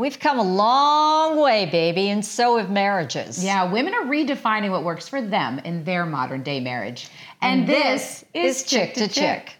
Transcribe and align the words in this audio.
We've 0.00 0.18
come 0.18 0.38
a 0.38 0.42
long 0.42 1.38
way, 1.38 1.66
baby, 1.66 2.08
and 2.08 2.24
so 2.24 2.56
have 2.56 2.70
marriages. 2.70 3.44
Yeah, 3.44 3.70
women 3.70 3.92
are 3.92 4.04
redefining 4.04 4.70
what 4.70 4.82
works 4.82 5.06
for 5.10 5.20
them 5.20 5.58
in 5.58 5.84
their 5.84 6.06
modern 6.06 6.42
day 6.42 6.58
marriage. 6.58 7.10
And, 7.42 7.60
And 7.60 7.68
this 7.68 8.24
is 8.32 8.64
Chick 8.64 8.94
to 8.94 9.08
Chick. 9.08 9.56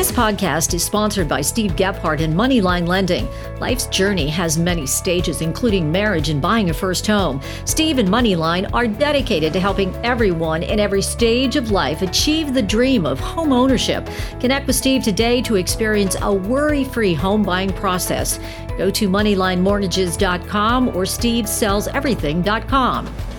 This 0.00 0.10
podcast 0.10 0.72
is 0.72 0.82
sponsored 0.82 1.28
by 1.28 1.42
Steve 1.42 1.76
Gebhard 1.76 2.22
and 2.22 2.32
Moneyline 2.32 2.88
Lending. 2.88 3.28
Life's 3.60 3.84
journey 3.88 4.28
has 4.28 4.56
many 4.56 4.86
stages, 4.86 5.42
including 5.42 5.92
marriage 5.92 6.30
and 6.30 6.40
buying 6.40 6.70
a 6.70 6.72
first 6.72 7.06
home. 7.06 7.42
Steve 7.66 7.98
and 7.98 8.08
Moneyline 8.08 8.72
are 8.72 8.86
dedicated 8.86 9.52
to 9.52 9.60
helping 9.60 9.94
everyone 9.96 10.62
in 10.62 10.80
every 10.80 11.02
stage 11.02 11.56
of 11.56 11.70
life 11.70 12.00
achieve 12.00 12.54
the 12.54 12.62
dream 12.62 13.04
of 13.04 13.20
home 13.20 13.52
ownership. 13.52 14.08
Connect 14.40 14.66
with 14.66 14.76
Steve 14.76 15.02
today 15.02 15.42
to 15.42 15.56
experience 15.56 16.16
a 16.22 16.32
worry 16.32 16.84
free 16.84 17.12
home 17.12 17.42
buying 17.42 17.74
process. 17.74 18.40
Go 18.78 18.90
to 18.90 19.06
MoneylineMortgages.com 19.06 20.88
or 20.88 21.02
SteveSellsEverything.com. 21.02 23.29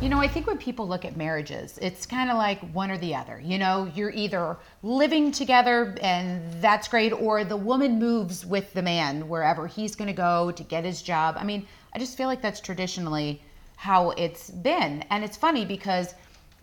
You 0.00 0.08
know, 0.08 0.20
I 0.20 0.28
think 0.28 0.46
when 0.46 0.58
people 0.58 0.86
look 0.86 1.04
at 1.04 1.16
marriages, 1.16 1.76
it's 1.82 2.06
kind 2.06 2.30
of 2.30 2.36
like 2.36 2.60
one 2.72 2.92
or 2.92 2.98
the 2.98 3.16
other. 3.16 3.40
You 3.44 3.58
know, 3.58 3.90
you're 3.96 4.12
either 4.12 4.56
living 4.84 5.32
together 5.32 5.96
and 6.00 6.40
that's 6.62 6.86
great, 6.86 7.12
or 7.12 7.42
the 7.42 7.56
woman 7.56 7.98
moves 7.98 8.46
with 8.46 8.72
the 8.74 8.82
man 8.82 9.26
wherever 9.28 9.66
he's 9.66 9.96
going 9.96 10.06
to 10.06 10.14
go 10.14 10.52
to 10.52 10.62
get 10.62 10.84
his 10.84 11.02
job. 11.02 11.34
I 11.36 11.42
mean, 11.42 11.66
I 11.92 11.98
just 11.98 12.16
feel 12.16 12.28
like 12.28 12.40
that's 12.40 12.60
traditionally 12.60 13.42
how 13.74 14.10
it's 14.10 14.50
been. 14.50 15.02
And 15.10 15.24
it's 15.24 15.36
funny 15.36 15.64
because, 15.64 16.14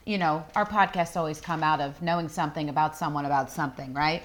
you 0.05 0.17
know, 0.17 0.45
our 0.55 0.65
podcasts 0.65 1.17
always 1.17 1.41
come 1.41 1.61
out 1.61 1.81
of 1.81 2.01
knowing 2.01 2.29
something 2.29 2.69
about 2.69 2.95
someone 2.95 3.25
about 3.25 3.51
something, 3.51 3.93
right? 3.93 4.23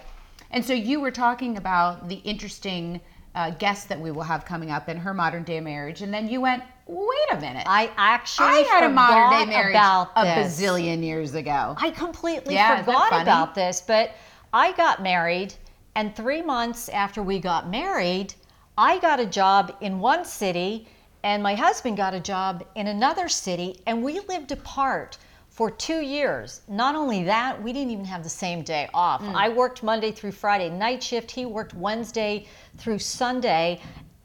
And 0.52 0.64
so 0.64 0.72
you 0.72 1.00
were 1.00 1.10
talking 1.10 1.56
about 1.56 2.08
the 2.08 2.16
interesting 2.16 3.00
uh, 3.34 3.50
guest 3.50 3.88
that 3.88 4.00
we 4.00 4.10
will 4.10 4.22
have 4.22 4.44
coming 4.44 4.70
up 4.70 4.88
in 4.88 4.96
her 4.96 5.14
modern 5.14 5.44
day 5.44 5.60
marriage, 5.60 6.02
and 6.02 6.12
then 6.12 6.28
you 6.28 6.40
went, 6.40 6.62
wait 6.86 7.28
a 7.32 7.40
minute. 7.40 7.64
I 7.66 7.90
actually 7.96 8.46
I 8.48 8.58
had 8.70 8.84
a 8.84 8.88
modern 8.88 9.38
day 9.38 9.46
marriage 9.46 9.70
about 9.70 10.10
a 10.16 10.24
this. 10.24 10.60
bazillion 10.60 11.02
years 11.04 11.34
ago. 11.34 11.74
I 11.78 11.90
completely 11.90 12.54
Yeah, 12.54 12.82
forgot 12.82 13.22
about 13.22 13.54
this, 13.54 13.82
but 13.86 14.12
I 14.52 14.72
got 14.72 15.02
married, 15.02 15.54
and 15.94 16.14
three 16.14 16.42
months 16.42 16.88
after 16.88 17.22
we 17.22 17.38
got 17.38 17.68
married, 17.68 18.34
I 18.76 18.98
got 18.98 19.20
a 19.20 19.26
job 19.26 19.76
in 19.80 20.00
one 20.00 20.24
city, 20.24 20.88
and 21.22 21.42
my 21.42 21.54
husband 21.54 21.96
got 21.96 22.14
a 22.14 22.20
job 22.20 22.64
in 22.74 22.88
another 22.88 23.28
city, 23.28 23.80
and 23.86 24.02
we 24.02 24.20
lived 24.20 24.50
apart 24.52 25.18
for 25.50 25.70
two 25.70 26.00
years. 26.00 26.62
Not 26.68 26.94
only 26.94 27.24
that, 27.24 27.60
we 27.60 27.72
didn't 27.72 27.90
even 27.90 28.04
have 28.04 28.22
the 28.22 28.30
same 28.30 28.62
day 28.62 28.88
off. 28.94 29.20
Mm. 29.20 29.34
I 29.34 29.48
worked 29.48 29.82
Monday 29.82 30.12
through 30.12 30.32
Friday 30.32 30.70
night 30.70 31.02
shift, 31.02 31.30
he 31.30 31.44
worked 31.44 31.74
Wednesday 31.74 32.46
through 32.78 33.00
Sunday. 33.00 33.80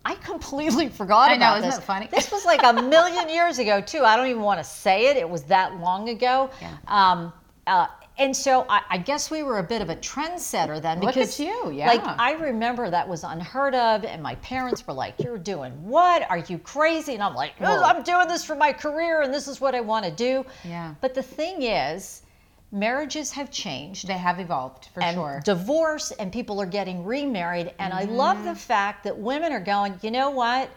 I 0.05 0.15
completely 0.15 0.87
forgot 1.01 1.31
I 1.31 1.33
know, 1.33 1.37
about 1.37 1.57
isn't 1.57 1.69
this. 1.69 1.77
that 1.79 1.85
funny? 1.85 2.07
This 2.11 2.31
was 2.31 2.45
like 2.45 2.61
a 2.63 2.73
million 2.81 3.27
years 3.27 3.57
ago 3.57 3.81
too. 3.81 4.03
I 4.03 4.15
don't 4.15 4.27
even 4.27 4.43
want 4.43 4.59
to 4.59 4.63
say 4.63 5.07
it. 5.07 5.17
It 5.17 5.27
was 5.27 5.43
that 5.43 5.79
long 5.79 6.09
ago. 6.09 6.51
Yeah. 6.61 6.77
Um, 6.87 7.33
uh, 7.65 7.87
and 8.17 8.35
so 8.35 8.65
I, 8.69 8.81
I 8.89 8.97
guess 8.97 9.29
we 9.29 9.43
were 9.43 9.59
a 9.59 9.63
bit 9.63 9.81
of 9.81 9.89
a 9.89 9.95
trendsetter 9.97 10.81
then 10.81 10.99
Look 11.01 11.09
at 11.09 11.15
because 11.15 11.39
you, 11.39 11.71
yeah. 11.71 11.87
like 11.87 12.01
I 12.05 12.33
remember 12.33 12.89
that 12.89 13.07
was 13.07 13.23
unheard 13.23 13.75
of, 13.75 14.03
and 14.05 14.21
my 14.23 14.35
parents 14.35 14.85
were 14.87 14.93
like, 14.93 15.15
"You're 15.19 15.37
doing 15.37 15.71
what? 15.85 16.29
Are 16.29 16.37
you 16.39 16.57
crazy?" 16.59 17.13
And 17.13 17.23
I'm 17.23 17.35
like, 17.35 17.53
"Oh, 17.61 17.83
"I'm 17.83 18.03
doing 18.03 18.27
this 18.27 18.43
for 18.45 18.55
my 18.55 18.71
career, 18.71 19.21
and 19.21 19.33
this 19.33 19.47
is 19.47 19.59
what 19.59 19.75
I 19.75 19.81
want 19.81 20.05
to 20.05 20.11
do." 20.11 20.45
Yeah. 20.63 20.93
But 21.01 21.13
the 21.13 21.23
thing 21.23 21.63
is, 21.63 22.21
marriages 22.71 23.31
have 23.31 23.49
changed 23.51 24.07
they 24.07 24.17
have 24.17 24.39
evolved 24.39 24.89
for 24.93 25.01
and 25.01 25.15
sure. 25.15 25.41
divorce 25.45 26.11
and 26.11 26.31
people 26.33 26.59
are 26.59 26.65
getting 26.65 27.05
remarried 27.05 27.71
and 27.79 27.93
i 27.93 28.03
love 28.05 28.35
Mm-hmm. 28.37 28.47
the 28.47 28.55
fact 28.55 29.03
that 29.05 29.17
women 29.17 29.53
are 29.53 29.59
going 29.61 29.97
you 30.01 30.09
know 30.11 30.31
what 30.31 30.69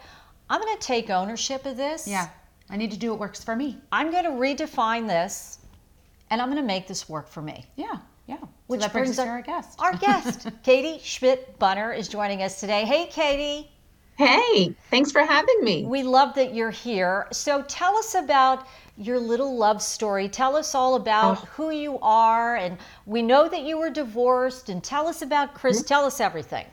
i'm 0.50 0.60
going 0.60 0.76
to 0.76 0.82
take 0.86 1.08
ownership 1.10 1.64
of 1.66 1.76
this 1.76 2.06
yeah, 2.06 2.28
I 2.70 2.76
need 2.76 2.90
to 2.92 2.98
do 2.98 3.10
what 3.10 3.18
works 3.18 3.42
for 3.42 3.56
me. 3.56 3.78
i'm 3.90 4.10
going 4.12 4.24
to 4.24 4.30
redefine 4.30 5.08
this 5.08 5.58
and 6.30 6.40
i'm 6.42 6.48
going 6.48 6.60
to 6.60 6.66
make 6.66 6.86
this 6.86 7.08
work 7.08 7.28
for 7.28 7.42
me 7.42 7.64
Yeah, 7.76 7.96
yeah. 8.26 8.36
Which 8.66 8.80
so 8.80 8.86
that 8.86 8.92
brings, 8.92 9.10
us 9.10 9.18
our- 9.20 9.24
to 9.26 9.30
our 9.30 9.42
guest. 9.42 9.80
our 9.80 9.94
guest 9.96 10.48
katie 10.62 11.00
schmidt 11.02 11.58
bunner 11.58 11.92
is 11.92 12.08
joining 12.08 12.42
us 12.42 12.60
today 12.60 12.84
hey 12.84 13.06
katie 13.06 13.70
Hey, 14.16 14.74
thanks 14.90 15.12
for 15.12 15.20
having 15.20 15.62
me. 15.62 15.84
we 15.84 16.02
love 16.02 16.34
that 16.34 16.52
you're 16.52 16.72
here 16.72 17.28
so 17.30 17.62
tell 17.68 17.96
us 17.96 18.16
about 18.16 18.66
your 18.96 19.18
little 19.20 19.56
love 19.56 19.80
story 19.80 20.28
tell 20.28 20.56
us 20.56 20.74
all 20.74 20.96
about 20.96 21.38
Oh. 21.38 21.44
who 21.52 21.70
you 21.70 21.98
are 22.00 22.56
and 22.56 22.78
we 23.06 23.22
know 23.22 23.48
that 23.48 23.62
you 23.62 23.78
were 23.78 23.90
divorced 23.90 24.70
and 24.70 24.82
tell 24.82 25.06
us 25.06 25.22
about 25.22 25.54
chris 25.54 25.82
tell 25.84 26.04
us 26.04 26.18
everything 26.20 26.66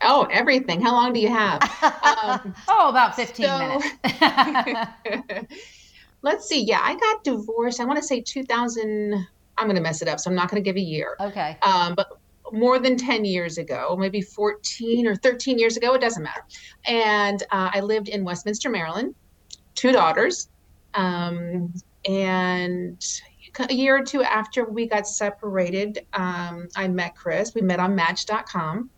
Oh, 0.00 0.28
everything. 0.30 0.80
How 0.80 0.92
long 0.92 1.12
do 1.12 1.18
you 1.18 1.26
have? 1.28 1.60
um, 1.82 2.54
oh, 2.68 2.88
about 2.88 3.16
15 3.16 3.46
So- 3.46 3.58
minutes. 3.58 5.48
let's 6.22 6.48
see. 6.48 6.62
Yeah, 6.64 6.80
I 6.82 6.96
got 6.96 7.24
divorced. 7.24 7.80
I 7.80 7.84
want 7.84 7.98
to 7.98 8.04
say 8.04 8.20
2000. 8.20 9.26
I'm 9.56 9.66
going 9.66 9.76
to 9.76 9.82
mess 9.82 10.02
it 10.02 10.08
up, 10.08 10.20
so 10.20 10.30
I'm 10.30 10.36
not 10.36 10.50
going 10.50 10.62
to 10.62 10.64
give 10.64 10.76
a 10.76 10.80
year. 10.80 11.16
okay 11.20 11.56
Um, 11.62 11.94
but 11.94 12.08
more 12.52 12.78
than 12.78 12.96
10 12.96 13.24
years 13.24 13.58
ago, 13.58 13.96
maybe 13.98 14.20
14 14.20 15.06
or 15.06 15.16
13 15.16 15.58
years 15.58 15.76
ago, 15.76 15.94
it 15.94 16.00
doesn't 16.00 16.22
matter. 16.22 16.44
And 16.86 17.42
uh, 17.50 17.70
I 17.74 17.80
lived 17.80 18.08
in 18.08 18.24
Westminster, 18.24 18.70
Maryland, 18.70 19.14
two 19.74 19.92
daughters. 19.92 20.48
Um, 20.94 21.72
and 22.08 23.04
a 23.58 23.74
year 23.74 23.96
or 23.96 24.04
two 24.04 24.22
after 24.22 24.64
we 24.64 24.86
got 24.86 25.06
separated, 25.06 26.06
um, 26.12 26.68
I 26.76 26.88
met 26.88 27.16
Chris. 27.16 27.54
We 27.54 27.60
met 27.60 27.80
on 27.80 27.94
Match.com. 27.94 28.90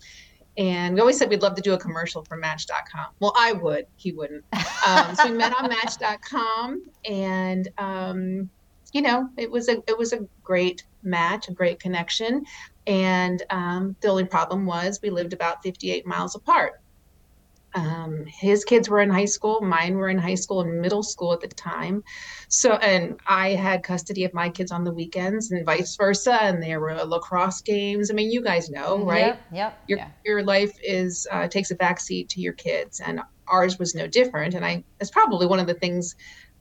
And 0.61 0.95
we 0.95 1.01
always 1.01 1.17
said 1.17 1.31
we'd 1.31 1.41
love 1.41 1.55
to 1.55 1.63
do 1.63 1.73
a 1.73 1.79
commercial 1.79 2.23
for 2.23 2.37
Match.com. 2.37 3.07
Well, 3.19 3.33
I 3.35 3.53
would. 3.53 3.87
He 3.97 4.13
wouldn't. 4.13 4.45
Um, 4.87 5.15
so 5.15 5.31
we 5.31 5.33
met 5.33 5.57
on 5.59 5.69
Match.com, 5.71 6.85
and 7.07 7.69
um, 7.79 8.51
you 8.93 9.01
know, 9.01 9.31
it 9.39 9.51
was 9.51 9.71
a 9.71 9.83
it 9.89 9.97
was 9.97 10.13
a 10.13 10.19
great 10.45 10.85
match, 11.03 11.49
a 11.49 11.53
great 11.53 11.81
connection. 11.81 12.45
And 12.87 13.43
um, 13.49 13.97
the 14.03 14.09
only 14.09 14.25
problem 14.25 14.67
was 14.67 15.01
we 15.03 15.09
lived 15.09 15.33
about 15.33 15.63
58 15.63 16.07
miles 16.07 16.35
apart. 16.35 16.80
Um, 17.75 18.25
his 18.27 18.65
kids 18.65 18.89
were 18.89 19.01
in 19.01 19.11
high 19.11 19.27
school, 19.27 19.61
mine 19.61 19.95
were 19.97 20.09
in 20.09 20.19
high 20.19 20.35
school 20.35 20.63
and 20.63 20.81
middle 20.81 21.03
school 21.03 21.33
at 21.33 21.41
the 21.41 21.49
time. 21.49 22.03
So, 22.49 22.75
and 22.75 23.19
I 23.27 23.51
had 23.51 23.83
custody 23.83 24.25
of 24.25 24.35
my 24.35 24.49
kids 24.49 24.73
on 24.73 24.85
the 24.85 24.93
weekends 24.93 25.51
and 25.51 25.65
vice 25.65 25.97
versa. 25.97 26.43
And 26.43 26.63
there 26.63 26.81
were 26.81 26.95
lacrosse 27.05 27.61
games. 27.63 28.11
I 28.11 28.15
mean, 28.15 28.31
you 28.31 28.43
guys 28.43 28.71
know, 28.71 29.05
right? 29.05 29.27
Yep. 29.27 29.41
Yep. 29.53 29.79
your 29.87 29.99
Yeah. 29.99 30.09
your 30.25 30.43
life 30.43 30.73
is 30.83 31.27
uh, 31.31 31.49
takes 31.49 31.71
a 31.71 31.77
backseat 31.77 32.29
to 32.31 32.41
your 32.41 32.55
kids, 32.55 33.01
and 33.01 33.21
ours 33.47 33.79
was 33.79 33.95
no 33.95 34.07
different. 34.07 34.55
And 34.55 34.65
I 34.65 34.85
it's 34.99 35.11
probably 35.11 35.47
one 35.47 35.61
of 35.61 35.67
the 35.67 35.75
things 35.75 36.15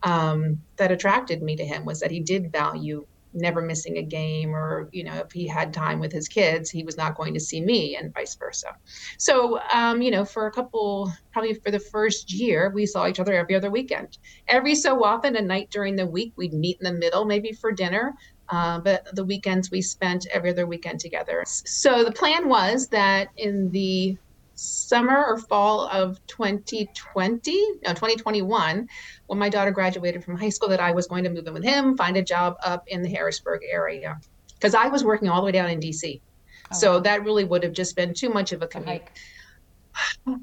um, 0.04 0.60
that 0.78 0.92
attracted 0.92 1.42
me 1.42 1.56
to 1.56 1.66
him 1.66 1.86
was 1.86 2.00
that 2.00 2.12
he 2.12 2.22
did 2.22 2.52
value 2.52 3.06
never 3.34 3.62
missing 3.62 3.98
a 3.98 4.04
game, 4.04 4.56
or 4.56 4.90
you 4.92 5.04
know, 5.04 5.16
if 5.16 5.32
he 5.32 5.48
had 5.48 5.74
time 5.74 6.00
with 6.00 6.12
his 6.12 6.28
kids, 6.28 6.70
he 6.70 6.84
was 6.84 6.98
not 6.98 7.16
going 7.16 7.34
to 7.34 7.40
see 7.40 7.62
me, 7.62 7.96
and 7.96 8.14
vice 8.14 8.36
versa. 8.36 8.76
So, 9.18 9.60
um, 9.74 10.02
you 10.02 10.12
know, 10.12 10.26
for 10.26 10.48
a 10.48 10.52
couple, 10.52 11.12
probably 11.32 11.54
for 11.54 11.72
the 11.72 11.80
first 11.80 12.34
year, 12.34 12.72
we 12.74 12.86
saw 12.86 13.08
each 13.08 13.20
other 13.20 13.34
every 13.34 13.56
other 13.56 13.72
weekend. 13.72 14.18
Every 14.48 14.76
so 14.76 15.04
often, 15.04 15.36
a 15.36 15.42
night 15.42 15.70
during 15.70 15.96
the 15.96 16.08
week, 16.08 16.34
we'd 16.36 16.54
meet 16.54 16.78
in 16.82 16.86
the 16.86 17.00
middle, 17.00 17.26
maybe 17.26 17.52
for 17.52 17.72
dinner. 17.72 18.16
Uh, 18.50 18.80
but 18.80 19.08
the 19.16 19.24
weekends 19.24 19.70
we 19.70 19.82
spent 19.82 20.26
every 20.34 20.50
other 20.50 20.66
weekend 20.66 21.00
together. 21.00 21.44
So 21.46 22.04
the 22.04 22.12
plan 22.12 22.50
was 22.50 22.88
that 22.88 23.30
in 23.38 23.70
the 23.70 24.18
summer 24.60 25.24
or 25.26 25.38
fall 25.38 25.88
of 25.88 26.26
2020, 26.28 27.52
no, 27.86 27.90
2021, 27.90 28.88
when 29.28 29.40
my 29.40 29.50
daughter 29.50 29.72
graduated 29.72 30.24
from 30.24 30.38
high 30.38 30.50
school, 30.50 30.70
that 30.70 30.80
I 30.80 30.92
was 30.92 31.08
going 31.08 31.24
to 31.24 31.30
move 31.30 31.48
in 31.48 31.54
with 31.54 31.64
him, 31.64 31.96
find 31.98 32.18
a 32.18 32.22
job 32.22 32.56
up 32.64 32.84
in 32.88 33.02
the 33.02 33.10
Harrisburg 33.10 33.62
area. 33.70 34.20
Because 34.54 34.76
I 34.76 34.88
was 34.88 35.04
working 35.04 35.30
all 35.30 35.40
the 35.40 35.46
way 35.46 35.52
down 35.54 35.70
in 35.70 35.80
DC. 35.80 36.22
So 36.72 37.00
that 37.00 37.24
really 37.24 37.46
would 37.46 37.64
have 37.64 37.74
just 37.74 37.96
been 37.96 38.14
too 38.14 38.30
much 38.30 38.52
of 38.52 38.62
a 38.62 38.68
commute. 38.68 39.02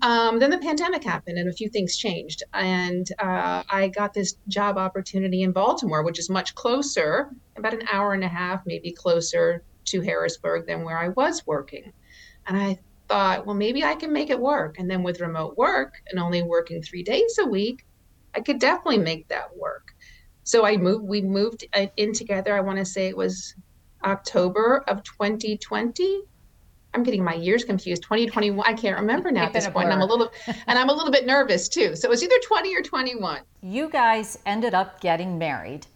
Um, 0.02 0.38
then 0.38 0.50
the 0.50 0.58
pandemic 0.58 1.04
happened 1.04 1.38
and 1.38 1.48
a 1.48 1.52
few 1.52 1.68
things 1.68 1.96
changed. 1.96 2.42
And 2.52 3.08
uh, 3.18 3.62
I 3.70 3.88
got 3.88 4.12
this 4.12 4.36
job 4.48 4.76
opportunity 4.76 5.42
in 5.42 5.52
Baltimore, 5.52 6.02
which 6.02 6.18
is 6.18 6.28
much 6.28 6.54
closer, 6.54 7.30
about 7.56 7.74
an 7.74 7.82
hour 7.92 8.12
and 8.12 8.24
a 8.24 8.28
half, 8.28 8.62
maybe 8.66 8.90
closer 8.90 9.62
to 9.86 10.00
Harrisburg 10.00 10.66
than 10.66 10.82
where 10.82 10.98
I 10.98 11.08
was 11.08 11.46
working. 11.46 11.92
And 12.46 12.56
I 12.56 12.78
thought, 13.08 13.46
well, 13.46 13.54
maybe 13.54 13.84
I 13.84 13.94
can 13.94 14.12
make 14.12 14.30
it 14.30 14.40
work. 14.40 14.78
And 14.78 14.90
then 14.90 15.02
with 15.02 15.20
remote 15.20 15.56
work 15.56 15.94
and 16.10 16.18
only 16.18 16.42
working 16.42 16.82
three 16.82 17.02
days 17.02 17.38
a 17.40 17.46
week, 17.46 17.84
I 18.34 18.40
could 18.40 18.58
definitely 18.58 18.98
make 18.98 19.28
that 19.28 19.56
work. 19.56 19.94
So 20.44 20.64
I 20.64 20.76
moved, 20.76 21.04
we 21.04 21.22
moved 21.22 21.66
in 21.96 22.12
together. 22.12 22.56
I 22.56 22.60
want 22.60 22.78
to 22.78 22.84
say 22.84 23.08
it 23.08 23.16
was 23.16 23.54
October 24.04 24.84
of 24.86 25.02
2020. 25.02 26.22
I'm 26.94 27.02
getting 27.02 27.22
my 27.22 27.34
years 27.34 27.64
confused. 27.64 28.02
2021. 28.04 28.64
I 28.66 28.72
can't 28.72 28.98
remember 28.98 29.30
now 29.30 29.44
at 29.44 29.52
this 29.52 29.68
point. 29.68 29.90
I'm 29.90 30.00
a 30.00 30.06
little, 30.06 30.30
and 30.46 30.78
I'm 30.78 30.88
a 30.88 30.94
little 30.94 31.10
bit 31.10 31.26
nervous 31.26 31.68
too. 31.68 31.94
So 31.94 32.08
it 32.08 32.10
was 32.10 32.22
either 32.22 32.36
20 32.46 32.74
or 32.74 32.80
21. 32.80 33.40
You 33.60 33.90
guys 33.90 34.38
ended 34.46 34.72
up 34.72 35.00
getting 35.00 35.36
married. 35.36 35.86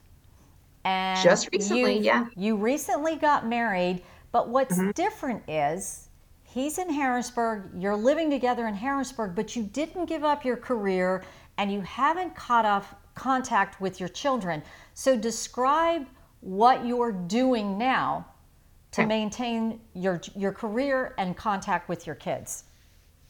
And 0.85 1.19
just 1.23 1.49
recently, 1.53 1.99
you, 1.99 2.03
yeah. 2.03 2.27
You 2.37 2.57
recently 2.57 3.17
got 3.17 3.47
married, 3.47 4.03
but 4.33 4.49
what's 4.49 4.77
mm-hmm. 4.77 4.91
different 4.91 5.49
is 5.49 6.10
he's 6.53 6.79
in 6.79 6.91
Harrisburg, 6.91 7.71
you're 7.79 7.97
living 7.97 8.31
together 8.31 8.67
in 8.67 8.75
Harrisburg, 8.75 9.35
but 9.35 9.55
you 9.55 9.63
didn't 9.63 10.07
give 10.07 10.25
up 10.25 10.45
your 10.45 10.57
career 10.57 11.23
and 11.59 11.73
you 11.73 11.81
haven't 11.83 12.35
cut 12.35 12.65
off 12.65 12.95
contact 13.15 13.81
with 13.81 14.01
your 14.01 14.09
children. 14.09 14.63
So 14.95 15.17
describe 15.17 16.07
what 16.41 16.85
you're 16.87 17.13
doing 17.13 17.79
now 17.79 18.27
to 18.93 19.07
maintain 19.07 19.81
your 19.95 20.21
your 20.35 20.53
career 20.53 21.15
and 21.19 21.37
contact 21.37 21.89
with 21.89 22.07
your 22.07 22.17
kids. 22.17 22.65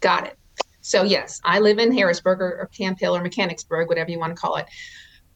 Got 0.00 0.28
it. 0.28 0.38
So 0.81 1.02
yes, 1.02 1.40
I 1.44 1.58
live 1.58 1.78
in 1.78 1.93
Harrisburg 1.93 2.40
or, 2.40 2.61
or 2.61 2.67
Camp 2.67 2.99
Hill 2.99 3.14
or 3.14 3.22
Mechanicsburg, 3.22 3.88
whatever 3.88 4.11
you 4.11 4.19
want 4.19 4.34
to 4.34 4.40
call 4.40 4.56
it. 4.56 4.67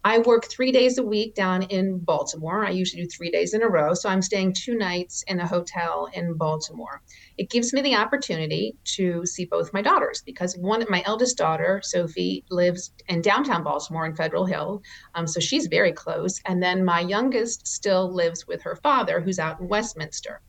I 0.06 0.18
work 0.18 0.44
three 0.44 0.70
days 0.70 0.98
a 0.98 1.02
week 1.02 1.34
down 1.34 1.62
in 1.62 1.98
Baltimore. 1.98 2.64
I 2.64 2.70
usually 2.70 3.04
do 3.04 3.08
three 3.08 3.30
days 3.30 3.54
in 3.54 3.62
a 3.62 3.68
row. 3.68 3.94
So 3.94 4.10
I'm 4.10 4.20
staying 4.20 4.52
two 4.52 4.76
nights 4.76 5.24
in 5.28 5.40
a 5.40 5.46
hotel 5.46 6.10
in 6.12 6.34
Baltimore. 6.34 7.00
It 7.38 7.48
gives 7.48 7.72
me 7.72 7.80
the 7.80 7.96
opportunity 7.96 8.76
to 8.96 9.24
see 9.24 9.46
both 9.46 9.72
my 9.72 9.80
daughters 9.80 10.22
because 10.24 10.58
one, 10.58 10.84
my 10.90 11.02
eldest 11.06 11.38
daughter, 11.38 11.80
Sophie, 11.82 12.44
lives 12.50 12.92
in 13.08 13.22
downtown 13.22 13.64
Baltimore 13.64 14.04
in 14.04 14.14
Federal 14.14 14.44
Hill. 14.44 14.82
Um, 15.14 15.26
so 15.26 15.40
she's 15.40 15.68
very 15.68 15.92
close. 15.92 16.38
And 16.44 16.62
then 16.62 16.84
my 16.84 17.00
youngest 17.00 17.66
still 17.66 18.12
lives 18.12 18.46
with 18.46 18.60
her 18.62 18.76
father, 18.76 19.22
who's 19.22 19.38
out 19.38 19.58
in 19.60 19.68
Westminster. 19.68 20.42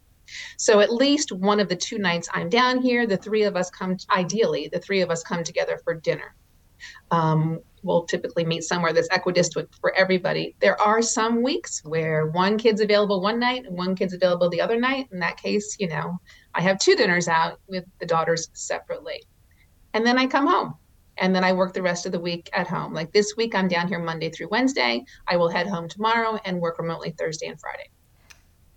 So 0.57 0.81
at 0.81 0.94
least 0.94 1.31
one 1.31 1.62
of 1.62 1.69
the 1.69 1.75
two 1.78 1.98
nights 1.98 2.28
I'm 2.34 2.50
down 2.50 2.81
here, 2.81 3.07
the 3.07 3.16
three 3.16 3.44
of 3.44 3.56
us 3.56 3.69
come, 3.69 3.96
ideally, 4.13 4.69
the 4.72 4.80
three 4.80 5.02
of 5.02 5.12
us 5.12 5.24
come 5.24 5.46
together 5.46 5.80
for 5.84 5.94
dinner. 5.94 6.36
Um, 7.12 7.60
we'll 7.85 8.03
typically 8.03 8.43
meet 8.43 8.63
somewhere 8.63 8.91
that's 8.91 9.07
equidistant 9.09 9.69
for 9.79 9.95
everybody. 9.95 10.55
There 10.59 10.79
are 10.81 11.01
some 11.01 11.43
weeks 11.43 11.81
where 11.85 12.27
one 12.27 12.57
kid's 12.57 12.81
available 12.81 13.21
one 13.21 13.39
night 13.39 13.65
and 13.65 13.77
one 13.77 13.95
kid's 13.95 14.13
available 14.13 14.49
the 14.49 14.59
other 14.59 14.79
night. 14.79 15.07
In 15.11 15.19
that 15.19 15.37
case, 15.37 15.77
you 15.79 15.87
know, 15.87 16.19
I 16.53 16.61
have 16.61 16.79
two 16.79 16.95
dinners 16.95 17.27
out 17.27 17.59
with 17.67 17.85
the 17.99 18.05
daughters 18.05 18.49
separately. 18.53 19.23
And 19.93 20.05
then 20.05 20.17
I 20.17 20.25
come 20.25 20.47
home 20.47 20.73
and 21.17 21.33
then 21.33 21.43
I 21.43 21.53
work 21.53 21.73
the 21.73 21.81
rest 21.81 22.05
of 22.05 22.11
the 22.11 22.19
week 22.19 22.49
at 22.53 22.67
home. 22.67 22.93
Like 22.93 23.13
this 23.13 23.35
week, 23.37 23.55
I'm 23.55 23.67
down 23.67 23.87
here 23.87 23.99
Monday 23.99 24.29
through 24.29 24.49
Wednesday. 24.49 25.05
I 25.27 25.37
will 25.37 25.49
head 25.49 25.67
home 25.67 25.87
tomorrow 25.87 26.39
and 26.43 26.59
work 26.59 26.79
remotely 26.79 27.11
Thursday 27.11 27.47
and 27.47 27.59
Friday. 27.59 27.89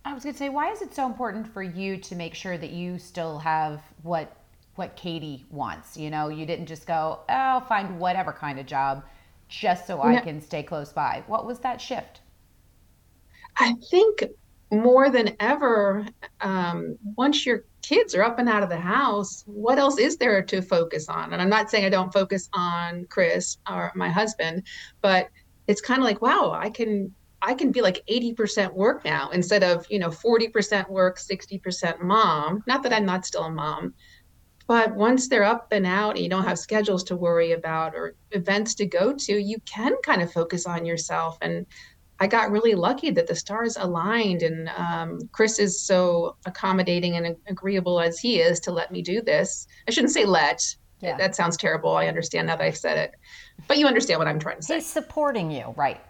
I 0.04 0.14
was 0.14 0.22
going 0.22 0.34
to 0.34 0.38
say, 0.38 0.48
why 0.48 0.70
is 0.70 0.80
it 0.80 0.94
so 0.94 1.06
important 1.06 1.46
for 1.52 1.62
you 1.62 1.96
to 1.96 2.14
make 2.14 2.34
sure 2.34 2.56
that 2.56 2.70
you 2.70 2.98
still 2.98 3.38
have 3.38 3.82
what 4.02 4.37
what 4.78 4.94
Katie 4.96 5.44
wants. 5.50 5.96
You 5.96 6.08
know, 6.08 6.28
you 6.28 6.46
didn't 6.46 6.66
just 6.66 6.86
go, 6.86 7.20
oh, 7.28 7.34
I'll 7.34 7.60
find 7.60 7.98
whatever 7.98 8.32
kind 8.32 8.60
of 8.60 8.66
job 8.66 9.04
just 9.48 9.86
so 9.86 10.02
I 10.02 10.20
can 10.20 10.40
stay 10.40 10.62
close 10.62 10.92
by. 10.92 11.24
What 11.26 11.46
was 11.46 11.58
that 11.60 11.80
shift? 11.80 12.20
I 13.56 13.74
think 13.90 14.24
more 14.70 15.10
than 15.10 15.34
ever, 15.40 16.06
um, 16.40 16.96
once 17.16 17.44
your 17.44 17.64
kids 17.82 18.14
are 18.14 18.22
up 18.22 18.38
and 18.38 18.48
out 18.48 18.62
of 18.62 18.68
the 18.68 18.78
house, 18.78 19.42
what 19.46 19.78
else 19.78 19.98
is 19.98 20.16
there 20.18 20.42
to 20.42 20.62
focus 20.62 21.08
on? 21.08 21.32
And 21.32 21.42
I'm 21.42 21.48
not 21.48 21.70
saying 21.70 21.84
I 21.84 21.88
don't 21.88 22.12
focus 22.12 22.48
on 22.52 23.06
Chris 23.06 23.56
or 23.68 23.90
my 23.94 24.10
husband, 24.10 24.64
but 25.00 25.28
it's 25.66 25.80
kind 25.80 26.00
of 26.00 26.04
like, 26.04 26.22
wow, 26.22 26.52
I 26.54 26.70
can 26.70 27.12
I 27.40 27.54
can 27.54 27.70
be 27.70 27.80
like 27.82 28.04
80% 28.10 28.74
work 28.74 29.04
now 29.04 29.30
instead 29.30 29.62
of, 29.62 29.86
you 29.88 30.00
know, 30.00 30.08
40% 30.08 30.90
work, 30.90 31.18
60% 31.18 32.00
mom. 32.00 32.64
Not 32.66 32.82
that 32.82 32.92
I'm 32.92 33.06
not 33.06 33.24
still 33.24 33.44
a 33.44 33.50
mom, 33.50 33.94
but 34.68 34.94
once 34.94 35.28
they're 35.28 35.44
up 35.44 35.72
and 35.72 35.86
out 35.86 36.10
and 36.10 36.18
you 36.20 36.28
don't 36.28 36.44
have 36.44 36.58
schedules 36.58 37.02
to 37.04 37.16
worry 37.16 37.52
about 37.52 37.94
or 37.94 38.14
events 38.32 38.74
to 38.74 38.86
go 38.86 39.14
to, 39.14 39.32
you 39.32 39.58
can 39.64 39.96
kind 40.04 40.20
of 40.20 40.30
focus 40.30 40.66
on 40.66 40.84
yourself. 40.84 41.38
And 41.40 41.64
I 42.20 42.26
got 42.26 42.50
really 42.50 42.74
lucky 42.74 43.10
that 43.12 43.26
the 43.26 43.34
stars 43.34 43.78
aligned, 43.78 44.42
and 44.42 44.68
um, 44.76 45.20
Chris 45.32 45.58
is 45.58 45.80
so 45.80 46.36
accommodating 46.44 47.16
and 47.16 47.34
agreeable 47.46 47.98
as 47.98 48.18
he 48.18 48.40
is 48.40 48.60
to 48.60 48.70
let 48.70 48.92
me 48.92 49.00
do 49.00 49.22
this. 49.22 49.66
I 49.88 49.90
shouldn't 49.90 50.12
say 50.12 50.26
let. 50.26 50.62
Yeah. 51.00 51.16
That 51.16 51.34
sounds 51.34 51.56
terrible. 51.56 51.96
I 51.96 52.06
understand 52.06 52.48
now 52.48 52.56
that 52.56 52.64
I've 52.64 52.76
said 52.76 52.98
it, 52.98 53.14
but 53.68 53.78
you 53.78 53.86
understand 53.86 54.18
what 54.18 54.28
I'm 54.28 54.40
trying 54.40 54.56
to 54.56 54.62
say. 54.62 54.74
He's 54.74 54.86
supporting 54.86 55.50
you, 55.50 55.72
right? 55.76 56.00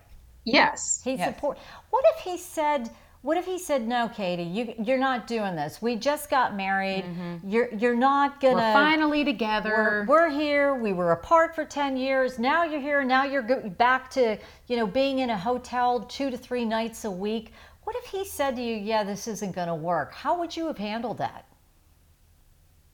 Yes. 0.45 1.03
He 1.05 1.15
yes. 1.15 1.35
support. 1.35 1.59
What 1.91 2.05
if 2.17 2.25
he 2.25 2.39
said? 2.39 2.91
What 3.23 3.37
if 3.37 3.47
he 3.47 3.59
said, 3.59 3.89
"No, 3.89 4.09
Katie, 4.09 4.45
you 4.45 4.75
you're 4.79 4.99
not 4.99 5.27
doing 5.27 5.57
this. 5.57 5.83
We 5.83 5.97
just 5.97 6.31
got 6.31 6.55
married. 6.55 7.05
Mm-hmm. 7.05 7.49
You're 7.49 7.75
you're 7.75 7.97
not 7.97 8.41
gonna. 8.41 8.55
We're 8.55 8.73
finally 8.73 9.25
together. 9.25 10.07
We're, 10.09 10.29
we're, 10.29 10.31
here. 10.31 10.75
We 10.75 10.93
were 10.93 11.11
apart 11.11 11.55
for 11.55 11.65
ten 11.65 11.97
years. 11.97 12.39
Now 12.39 12.63
you're 12.63 12.81
here. 12.81 13.03
Now 13.03 13.25
you're 13.25 13.43
back 13.43 14.09
to 14.11 14.39
you 14.69 14.77
know 14.77 14.87
being 14.87 15.19
in 15.19 15.31
a 15.31 15.39
hotel 15.39 16.01
two 16.01 16.31
to 16.31 16.39
three 16.39 16.65
nights 16.65 17.05
a 17.05 17.11
week. 17.11 17.53
What 17.83 17.97
if 17.97 18.05
he 18.05 18.25
said 18.25 18.55
to 18.55 18.63
you, 18.63 18.77
"Yeah, 18.77 19.03
this 19.03 19.27
isn't 19.27 19.53
going 19.53 19.69
to 19.69 19.75
work"? 19.75 20.15
How 20.15 20.39
would 20.39 20.57
you 20.57 20.67
have 20.69 20.79
handled 20.79 21.19
that? 21.19 21.45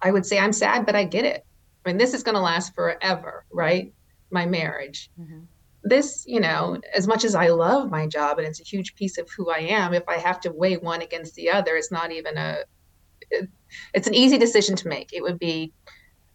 I 0.00 0.10
would 0.10 0.24
say, 0.24 0.38
"I'm 0.38 0.54
sad, 0.54 0.86
but 0.86 0.96
I 0.96 1.04
get 1.04 1.26
it. 1.26 1.44
I 1.84 1.90
mean, 1.90 1.98
this 1.98 2.14
is 2.14 2.22
going 2.22 2.36
to 2.36 2.40
last 2.40 2.74
forever, 2.74 3.44
right? 3.52 3.92
My 4.30 4.46
marriage." 4.46 5.10
Mm-hmm 5.20 5.40
this, 5.84 6.24
you 6.26 6.40
know, 6.40 6.80
as 6.94 7.06
much 7.06 7.24
as 7.24 7.34
I 7.34 7.48
love 7.48 7.90
my 7.90 8.06
job 8.06 8.38
and 8.38 8.46
it's 8.46 8.60
a 8.60 8.64
huge 8.64 8.94
piece 8.96 9.18
of 9.18 9.28
who 9.36 9.50
I 9.50 9.58
am, 9.58 9.94
if 9.94 10.04
I 10.08 10.16
have 10.16 10.40
to 10.40 10.52
weigh 10.52 10.76
one 10.78 11.02
against 11.02 11.34
the 11.34 11.50
other, 11.50 11.76
it's 11.76 11.92
not 11.92 12.10
even 12.10 12.36
a, 12.38 12.58
it, 13.30 13.48
it's 13.92 14.08
an 14.08 14.14
easy 14.14 14.38
decision 14.38 14.76
to 14.76 14.88
make. 14.88 15.12
It 15.12 15.22
would 15.22 15.38
be 15.38 15.72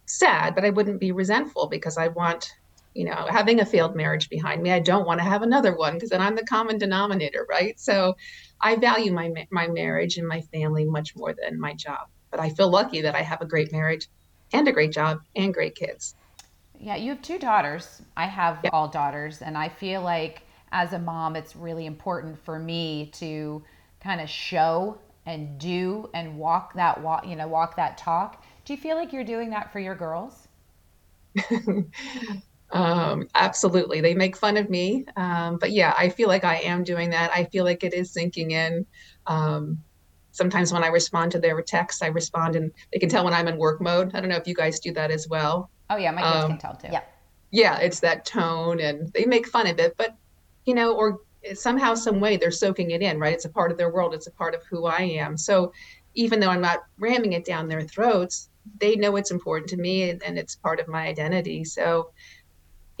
sad, 0.06 0.54
but 0.54 0.64
I 0.64 0.70
wouldn't 0.70 1.00
be 1.00 1.12
resentful 1.12 1.68
because 1.68 1.98
I 1.98 2.08
want, 2.08 2.48
you 2.94 3.04
know, 3.04 3.26
having 3.28 3.60
a 3.60 3.66
failed 3.66 3.96
marriage 3.96 4.28
behind 4.28 4.62
me. 4.62 4.72
I 4.72 4.80
don't 4.80 5.06
want 5.06 5.20
to 5.20 5.24
have 5.24 5.42
another 5.42 5.76
one 5.76 5.94
because 5.94 6.10
then 6.10 6.20
I'm 6.20 6.36
the 6.36 6.44
common 6.44 6.78
denominator, 6.78 7.46
right? 7.48 7.78
So 7.78 8.14
I 8.60 8.76
value 8.76 9.12
my 9.12 9.32
my 9.50 9.68
marriage 9.68 10.16
and 10.16 10.26
my 10.28 10.42
family 10.52 10.84
much 10.84 11.14
more 11.16 11.34
than 11.34 11.60
my 11.60 11.74
job. 11.74 12.08
But 12.30 12.40
I 12.40 12.50
feel 12.50 12.70
lucky 12.70 13.02
that 13.02 13.14
I 13.14 13.22
have 13.22 13.40
a 13.40 13.46
great 13.46 13.72
marriage 13.72 14.08
and 14.52 14.66
a 14.68 14.72
great 14.72 14.92
job 14.92 15.18
and 15.36 15.54
great 15.54 15.74
kids. 15.76 16.14
Yeah, 16.82 16.96
you 16.96 17.10
have 17.10 17.20
two 17.20 17.38
daughters. 17.38 18.00
I 18.16 18.26
have 18.26 18.60
yep. 18.64 18.72
all 18.72 18.88
daughters, 18.88 19.42
and 19.42 19.56
I 19.56 19.68
feel 19.68 20.00
like 20.00 20.42
as 20.72 20.94
a 20.94 20.98
mom, 20.98 21.36
it's 21.36 21.54
really 21.54 21.84
important 21.84 22.42
for 22.42 22.58
me 22.58 23.10
to 23.14 23.62
kind 24.02 24.20
of 24.20 24.30
show 24.30 24.98
and 25.26 25.58
do 25.58 26.08
and 26.14 26.38
walk 26.38 26.72
that 26.74 27.02
walk, 27.02 27.26
you 27.26 27.36
know, 27.36 27.46
walk 27.46 27.76
that 27.76 27.98
talk. 27.98 28.42
Do 28.64 28.72
you 28.72 28.78
feel 28.78 28.96
like 28.96 29.12
you're 29.12 29.24
doing 29.24 29.50
that 29.50 29.70
for 29.72 29.78
your 29.78 29.94
girls? 29.94 30.48
um, 32.72 33.28
absolutely. 33.34 34.00
They 34.00 34.14
make 34.14 34.36
fun 34.36 34.56
of 34.56 34.70
me. 34.70 35.04
Um, 35.16 35.58
but 35.58 35.72
yeah, 35.72 35.94
I 35.98 36.08
feel 36.08 36.28
like 36.28 36.44
I 36.44 36.56
am 36.56 36.82
doing 36.82 37.10
that. 37.10 37.30
I 37.34 37.44
feel 37.44 37.64
like 37.64 37.84
it 37.84 37.92
is 37.92 38.12
sinking 38.12 38.52
in. 38.52 38.86
Um, 39.26 39.78
sometimes 40.32 40.72
when 40.72 40.82
I 40.82 40.88
respond 40.88 41.32
to 41.32 41.38
their 41.38 41.60
texts, 41.60 42.00
I 42.00 42.06
respond 42.06 42.56
and 42.56 42.72
they 42.92 42.98
can 42.98 43.10
tell 43.10 43.24
when 43.24 43.34
I'm 43.34 43.48
in 43.48 43.58
work 43.58 43.82
mode. 43.82 44.14
I 44.14 44.20
don't 44.20 44.30
know 44.30 44.36
if 44.36 44.46
you 44.46 44.54
guys 44.54 44.80
do 44.80 44.92
that 44.94 45.10
as 45.10 45.28
well. 45.28 45.70
Oh 45.90 45.96
yeah, 45.96 46.10
my 46.12 46.22
kids 46.22 46.44
um, 46.44 46.50
can 46.52 46.58
tell 46.58 46.76
too. 46.76 46.88
Yeah. 46.92 47.02
Yeah, 47.50 47.78
it's 47.78 48.00
that 48.00 48.24
tone 48.24 48.80
and 48.80 49.12
they 49.12 49.26
make 49.26 49.46
fun 49.46 49.66
of 49.66 49.78
it, 49.80 49.94
but 49.98 50.16
you 50.64 50.74
know, 50.74 50.94
or 50.94 51.18
somehow, 51.54 51.94
some 51.94 52.20
way 52.20 52.36
they're 52.36 52.50
soaking 52.50 52.92
it 52.92 53.02
in, 53.02 53.18
right? 53.18 53.34
It's 53.34 53.44
a 53.44 53.50
part 53.50 53.72
of 53.72 53.78
their 53.78 53.90
world, 53.90 54.14
it's 54.14 54.28
a 54.28 54.32
part 54.32 54.54
of 54.54 54.62
who 54.70 54.86
I 54.86 55.00
am. 55.00 55.36
So 55.36 55.72
even 56.14 56.38
though 56.38 56.50
I'm 56.50 56.60
not 56.60 56.80
ramming 56.98 57.32
it 57.32 57.44
down 57.44 57.68
their 57.68 57.82
throats, 57.82 58.50
they 58.78 58.94
know 58.94 59.16
it's 59.16 59.30
important 59.30 59.68
to 59.70 59.76
me 59.76 60.10
and 60.10 60.38
it's 60.38 60.56
part 60.56 60.80
of 60.80 60.88
my 60.88 61.06
identity. 61.06 61.64
So 61.64 62.12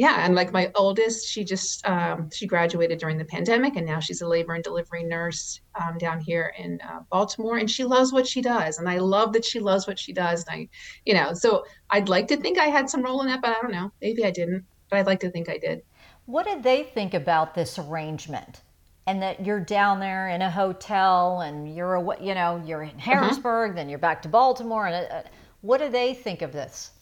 yeah, 0.00 0.24
and 0.24 0.34
like 0.34 0.50
my 0.50 0.72
oldest, 0.76 1.28
she 1.28 1.44
just 1.44 1.86
um, 1.86 2.30
she 2.32 2.46
graduated 2.46 2.98
during 2.98 3.18
the 3.18 3.24
pandemic, 3.26 3.76
and 3.76 3.84
now 3.84 4.00
she's 4.00 4.22
a 4.22 4.26
labor 4.26 4.54
and 4.54 4.64
delivery 4.64 5.04
nurse 5.04 5.60
um, 5.78 5.98
down 5.98 6.20
here 6.20 6.54
in 6.58 6.80
uh, 6.80 7.00
Baltimore, 7.10 7.58
and 7.58 7.70
she 7.70 7.84
loves 7.84 8.10
what 8.10 8.26
she 8.26 8.40
does, 8.40 8.78
and 8.78 8.88
I 8.88 8.96
love 8.96 9.34
that 9.34 9.44
she 9.44 9.60
loves 9.60 9.86
what 9.86 9.98
she 9.98 10.14
does. 10.14 10.46
And 10.46 10.56
I, 10.56 10.68
you 11.04 11.12
know, 11.12 11.34
so 11.34 11.66
I'd 11.90 12.08
like 12.08 12.28
to 12.28 12.38
think 12.38 12.56
I 12.56 12.68
had 12.68 12.88
some 12.88 13.02
role 13.02 13.20
in 13.20 13.26
that, 13.26 13.42
but 13.42 13.50
I 13.50 13.60
don't 13.60 13.72
know, 13.72 13.92
maybe 14.00 14.24
I 14.24 14.30
didn't, 14.30 14.64
but 14.88 15.00
I'd 15.00 15.06
like 15.06 15.20
to 15.20 15.30
think 15.30 15.50
I 15.50 15.58
did. 15.58 15.82
What 16.24 16.46
did 16.46 16.62
they 16.62 16.84
think 16.84 17.12
about 17.12 17.54
this 17.54 17.78
arrangement? 17.78 18.62
And 19.06 19.20
that 19.20 19.44
you're 19.44 19.60
down 19.60 20.00
there 20.00 20.30
in 20.30 20.40
a 20.40 20.50
hotel, 20.50 21.42
and 21.42 21.76
you're, 21.76 21.96
a, 21.96 22.22
you 22.22 22.34
know, 22.34 22.62
you're 22.64 22.84
in 22.84 22.96
uh-huh. 22.96 23.00
Harrisburg, 23.00 23.72
uh-huh. 23.72 23.76
then 23.76 23.90
you're 23.90 23.98
back 23.98 24.22
to 24.22 24.30
Baltimore, 24.30 24.86
and 24.86 25.12
uh, 25.12 25.28
what 25.60 25.78
do 25.78 25.90
they 25.90 26.14
think 26.14 26.40
of 26.40 26.52
this? 26.52 26.92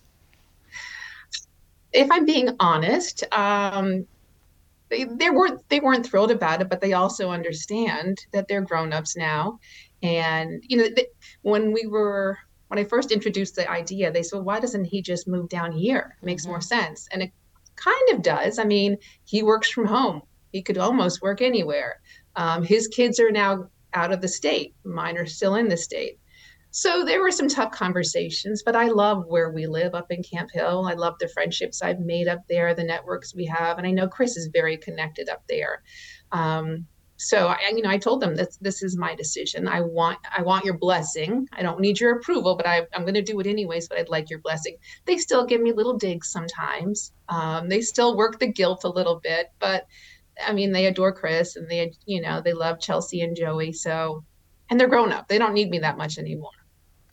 If 1.92 2.11
I'm 2.11 2.25
being 2.25 2.50
honest, 2.61 3.25
um, 3.33 4.07
they, 4.88 5.04
they 5.04 5.30
weren't 5.30 5.66
they 5.68 5.80
weren't 5.80 6.07
thrilled 6.07 6.30
about 6.30 6.61
it, 6.61 6.68
but 6.68 6.80
they 6.80 6.92
also 6.92 7.30
understand 7.30 8.18
that 8.33 8.49
they're 8.49 8.62
grown-ups 8.62 9.16
now. 9.16 9.59
And 10.02 10.62
you 10.66 10.76
know, 10.76 10.88
when 11.42 11.73
we 11.73 11.87
were 11.87 12.38
when 12.68 12.78
I 12.78 12.85
first 12.85 13.12
introduced 13.12 13.57
the 13.57 13.71
idea, 13.71 14.11
they 14.11 14.23
said, 14.23 14.37
well, 14.37 14.45
"Why 14.45 14.61
doesn't 14.61 14.85
he 14.85 15.02
just 15.02 15.28
move 15.28 15.49
down 15.49 15.73
here? 15.73 16.16
It 16.21 16.26
makes 16.26 16.42
mm-hmm. 16.42 16.52
more 16.52 16.61
sense." 16.61 17.09
And 17.12 17.23
it 17.23 17.33
kind 17.76 18.11
of 18.12 18.23
does. 18.23 18.59
I 18.59 18.64
mean, 18.64 18.97
he 19.25 19.42
works 19.42 19.71
from 19.71 19.87
home. 19.87 20.23
He 20.52 20.62
could 20.62 20.78
almost 20.78 21.23
work 21.23 21.42
anywhere. 21.42 22.00
Um, 22.37 22.62
his 22.62 22.88
kids 22.88 23.21
are 23.21 23.30
now 23.30 23.68
out 23.95 24.12
of 24.12 24.21
the 24.21 24.28
state. 24.28 24.75
Mine 24.85 25.16
are 25.16 25.26
still 25.26 25.54
in 25.57 25.68
the 25.68 25.76
state. 25.76 26.18
So 26.80 27.04
there 27.04 27.20
were 27.20 27.32
some 27.32 27.49
tough 27.49 27.73
conversations, 27.73 28.62
but 28.62 28.76
I 28.76 28.87
love 28.87 29.25
where 29.26 29.50
we 29.50 29.66
live 29.66 29.97
up 29.97 30.12
in 30.12 30.23
Camp 30.23 30.52
Hill. 30.52 30.87
I 30.87 30.94
love 30.94 31.16
the 31.18 31.26
friendships 31.26 31.82
I've 31.82 31.99
made 31.99 32.28
up 32.28 32.47
there, 32.49 32.73
the 32.73 32.85
networks 32.85 33.35
we 33.35 33.47
have, 33.47 33.78
and 33.78 33.87
I 33.87 33.90
know 33.90 34.06
Chris 34.06 34.37
is 34.37 34.49
very 34.52 34.76
connected 34.76 35.28
up 35.28 35.42
there. 35.49 35.82
Um, 36.30 36.87
so 37.16 37.49
I, 37.49 37.73
you 37.75 37.82
know, 37.82 37.90
I 37.90 37.99
told 37.99 38.20
them 38.20 38.37
that 38.37 38.56
this 38.61 38.85
is 38.85 38.97
my 38.97 39.16
decision. 39.16 39.66
I 39.66 39.80
want, 39.80 40.20
I 40.30 40.42
want 40.42 40.64
your 40.64 40.78
blessing. 40.78 41.49
I 41.52 41.62
don't 41.62 41.80
need 41.80 41.99
your 41.99 42.16
approval, 42.16 42.54
but 42.54 42.68
I, 42.68 42.87
I'm 42.94 43.02
going 43.02 43.14
to 43.14 43.23
do 43.23 43.40
it 43.40 43.49
anyways. 43.49 43.88
But 43.88 43.99
I'd 43.99 44.08
like 44.08 44.30
your 44.30 44.38
blessing. 44.38 44.76
They 45.04 45.16
still 45.16 45.44
give 45.44 45.61
me 45.61 45.73
little 45.73 45.99
digs 45.99 46.30
sometimes. 46.30 47.12
Um, 47.28 47.68
they 47.68 47.80
still 47.80 48.16
work 48.16 48.38
the 48.38 48.52
guilt 48.52 48.85
a 48.85 48.88
little 48.88 49.18
bit, 49.18 49.50
but 49.58 49.88
I 50.47 50.52
mean, 50.52 50.70
they 50.70 50.87
adore 50.87 51.12
Chris 51.12 51.56
and 51.56 51.68
they, 51.68 51.94
you 52.06 52.20
know, 52.20 52.40
they 52.40 52.52
love 52.52 52.78
Chelsea 52.78 53.23
and 53.23 53.35
Joey. 53.35 53.73
So, 53.73 54.23
and 54.70 54.78
they're 54.78 54.87
grown 54.87 55.11
up. 55.11 55.26
They 55.26 55.38
don't 55.38 55.54
need 55.54 55.70
me 55.70 55.80
that 55.80 55.99
much 55.99 56.18
anymore. 56.18 56.52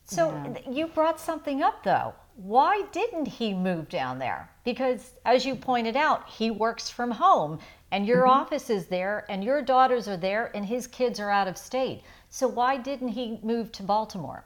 So 0.06 0.30
yeah. 0.30 0.72
you 0.72 0.88
brought 0.88 1.20
something 1.20 1.64
up 1.64 1.84
though. 1.84 2.14
Why 2.36 2.84
didn't 2.92 3.26
he 3.26 3.54
move 3.54 3.90
down 3.90 4.20
there? 4.20 4.50
Because 4.64 5.12
as 5.26 5.46
you 5.46 5.56
pointed 5.56 5.96
out, 5.96 6.30
he 6.30 6.52
works 6.52 6.90
from 6.90 7.12
home 7.12 7.60
and 7.92 8.06
your 8.06 8.24
mm-hmm. 8.24 8.42
office 8.42 8.70
is 8.70 8.86
there 8.88 9.26
and 9.30 9.44
your 9.44 9.62
daughters 9.62 10.08
are 10.08 10.18
there 10.18 10.52
and 10.54 10.66
his 10.66 10.86
kids 10.86 11.20
are 11.20 11.30
out 11.30 11.48
of 11.48 11.58
state. 11.58 12.04
So 12.30 12.48
why 12.48 12.78
didn't 12.78 13.10
he 13.10 13.40
move 13.42 13.72
to 13.74 13.84
Baltimore? 13.84 14.46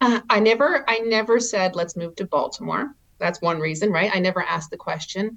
Uh, 0.00 0.20
I 0.30 0.40
never 0.40 0.84
I 0.88 1.00
never 1.00 1.38
said 1.40 1.76
let's 1.76 1.96
move 1.96 2.16
to 2.16 2.24
Baltimore. 2.24 2.94
That's 3.18 3.40
one 3.40 3.58
reason, 3.58 3.90
right? 3.90 4.10
I 4.14 4.18
never 4.18 4.42
asked 4.42 4.70
the 4.70 4.76
question. 4.76 5.36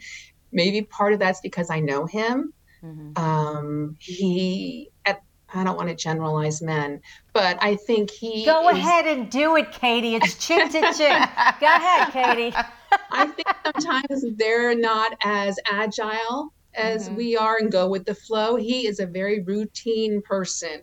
Maybe 0.51 0.81
part 0.83 1.13
of 1.13 1.19
that's 1.19 1.41
because 1.41 1.69
I 1.69 1.79
know 1.79 2.05
him. 2.05 2.53
Mm-hmm. 2.83 3.21
Um, 3.21 3.95
he 4.00 4.89
at 5.05 5.21
I 5.53 5.63
don't 5.63 5.75
want 5.75 5.89
to 5.89 5.96
generalize 5.96 6.62
men, 6.62 7.01
but 7.34 7.58
I 7.62 7.75
think 7.75 8.10
he 8.10 8.46
Go 8.46 8.70
is, 8.70 8.77
ahead 8.77 9.05
and 9.05 9.29
do 9.29 9.55
it, 9.55 9.72
Katie. 9.72 10.15
It's 10.15 10.36
chick 10.36 10.72
to 10.72 10.81
chick. 10.93 11.29
Go 11.60 11.67
ahead, 11.67 12.12
Katie. 12.12 12.55
I 13.12 13.27
think 13.27 13.48
sometimes 13.65 14.25
they're 14.38 14.75
not 14.75 15.17
as 15.24 15.58
agile 15.70 16.53
as 16.74 17.08
mm-hmm. 17.08 17.15
we 17.15 17.38
are 17.38 17.58
and 17.58 17.72
go 17.72 17.89
with 17.89 18.05
the 18.05 18.15
flow. 18.15 18.55
He 18.55 18.88
is 18.88 19.00
a 19.00 19.05
very 19.05 19.41
routine 19.41 20.22
person. 20.22 20.81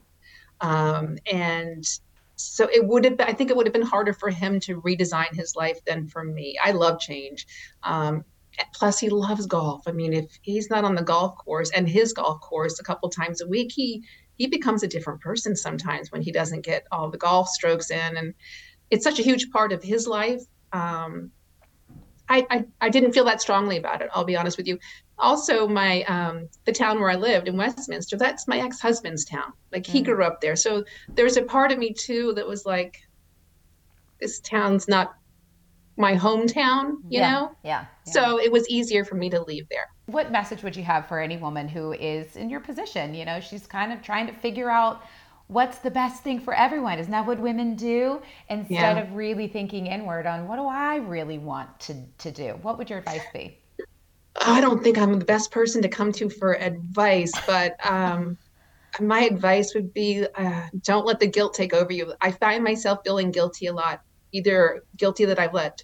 Um, 0.60 1.18
and 1.30 1.84
so 2.37 2.68
it 2.72 2.87
would 2.87 3.04
have 3.04 3.16
been, 3.16 3.28
I 3.28 3.32
think 3.32 3.50
it 3.50 3.56
would 3.56 3.66
have 3.66 3.72
been 3.72 3.82
harder 3.82 4.12
for 4.12 4.30
him 4.30 4.60
to 4.60 4.80
redesign 4.82 5.34
his 5.34 5.56
life 5.56 5.78
than 5.87 6.06
for 6.06 6.25
me. 6.25 6.58
I 6.62 6.72
love 6.72 7.00
change. 7.00 7.46
Um, 7.82 8.25
plus 8.75 8.98
he 8.98 9.08
loves 9.08 9.46
golf. 9.46 9.82
I 9.87 9.92
mean, 9.92 10.12
if 10.12 10.38
he's 10.42 10.70
not 10.70 10.84
on 10.84 10.94
the 10.94 11.02
golf 11.02 11.37
course 11.38 11.70
and 11.70 11.88
his 11.88 12.12
golf 12.12 12.40
course 12.40 12.78
a 12.78 12.84
couple 12.84 13.08
times 13.08 13.40
a 13.40 13.46
week, 13.46 13.72
he 13.72 14.04
he 14.38 14.47
becomes 14.47 14.83
a 14.83 14.88
different 14.88 15.21
person 15.21 15.54
sometimes 15.54 16.11
when 16.11 16.23
he 16.23 16.33
doesn't 16.33 16.62
get 16.62 16.87
all 16.90 17.11
the 17.11 17.18
golf 17.18 17.49
strokes 17.49 17.90
in 17.90 18.16
and 18.16 18.35
it's 18.90 19.04
such 19.04 19.18
a 19.18 19.23
huge 19.23 19.50
part 19.50 19.73
of 19.73 19.83
his 19.83 20.07
life. 20.07 20.40
Um, 20.73 21.30
I, 22.28 22.47
I, 22.50 22.64
I 22.80 22.88
didn't 22.88 23.12
feel 23.12 23.25
that 23.25 23.40
strongly 23.40 23.78
about 23.78 24.02
it. 24.02 24.11
I'll 24.12 24.25
be 24.25 24.37
honest 24.37 24.57
with 24.57 24.66
you. 24.66 24.78
Also, 25.18 25.66
my 25.66 26.02
um, 26.04 26.49
the 26.64 26.73
town 26.73 27.00
where 27.00 27.11
I 27.11 27.16
lived 27.16 27.49
in 27.49 27.57
Westminster, 27.57 28.16
that's 28.16 28.47
my 28.47 28.61
ex 28.61 28.80
husband's 28.80 29.25
town. 29.25 29.52
Like 29.73 29.85
he 29.85 30.00
mm. 30.00 30.04
grew 30.04 30.23
up 30.23 30.40
there, 30.40 30.54
so 30.54 30.85
there's 31.09 31.37
a 31.37 31.42
part 31.42 31.73
of 31.73 31.78
me 31.78 31.92
too 31.92 32.35
that 32.35 32.47
was 32.47 32.64
like, 32.64 33.00
this 34.21 34.40
town's 34.40 34.87
not 34.87 35.14
my 35.97 36.14
hometown, 36.14 36.99
you 37.09 37.18
yeah, 37.18 37.33
know. 37.33 37.57
Yeah, 37.64 37.87
yeah. 38.07 38.12
So 38.12 38.38
it 38.38 38.52
was 38.52 38.68
easier 38.68 39.04
for 39.04 39.16
me 39.16 39.30
to 39.30 39.42
leave 39.42 39.68
there. 39.71 39.88
What 40.08 40.32
message 40.32 40.62
would 40.62 40.74
you 40.74 40.84
have 40.84 41.06
for 41.06 41.20
any 41.20 41.36
woman 41.36 41.68
who 41.68 41.92
is 41.92 42.34
in 42.36 42.48
your 42.48 42.60
position? 42.60 43.14
You 43.14 43.26
know, 43.26 43.40
she's 43.40 43.66
kind 43.66 43.92
of 43.92 44.00
trying 44.00 44.26
to 44.26 44.32
figure 44.32 44.70
out 44.70 45.02
what's 45.48 45.78
the 45.78 45.90
best 45.90 46.22
thing 46.22 46.40
for 46.40 46.54
everyone? 46.54 46.98
Isn't 46.98 47.12
that 47.12 47.26
what 47.26 47.38
women 47.38 47.74
do? 47.74 48.22
Instead 48.48 48.96
yeah. 48.96 49.02
of 49.02 49.12
really 49.12 49.48
thinking 49.48 49.86
inward 49.86 50.24
on 50.26 50.48
what 50.48 50.56
do 50.56 50.66
I 50.66 50.96
really 50.96 51.36
want 51.36 51.78
to, 51.80 51.94
to 52.18 52.30
do? 52.30 52.58
What 52.62 52.78
would 52.78 52.88
your 52.88 53.00
advice 53.00 53.20
be? 53.34 53.58
I 54.40 54.62
don't 54.62 54.82
think 54.82 54.96
I'm 54.96 55.18
the 55.18 55.26
best 55.26 55.50
person 55.50 55.82
to 55.82 55.88
come 55.88 56.10
to 56.12 56.30
for 56.30 56.54
advice, 56.54 57.32
but 57.46 57.74
um, 57.86 58.38
my 59.00 59.20
advice 59.20 59.74
would 59.74 59.92
be 59.92 60.24
uh, 60.36 60.68
don't 60.84 61.04
let 61.04 61.20
the 61.20 61.26
guilt 61.26 61.52
take 61.52 61.74
over 61.74 61.92
you. 61.92 62.14
I 62.22 62.30
find 62.30 62.64
myself 62.64 63.00
feeling 63.04 63.30
guilty 63.30 63.66
a 63.66 63.74
lot, 63.74 64.00
either 64.32 64.84
guilty 64.96 65.26
that 65.26 65.38
I've 65.38 65.52
let 65.52 65.82